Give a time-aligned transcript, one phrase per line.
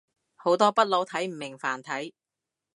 [0.35, 2.15] 好多北佬睇唔明繁體